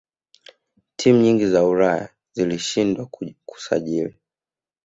[0.95, 3.05] timu nyingi za ulaya zilishindwa
[3.45, 4.15] kusajili